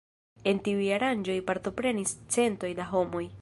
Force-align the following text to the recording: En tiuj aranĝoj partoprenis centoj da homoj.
En 0.51 0.61
tiuj 0.67 0.87
aranĝoj 0.95 1.37
partoprenis 1.51 2.17
centoj 2.37 2.73
da 2.81 2.89
homoj. 2.97 3.25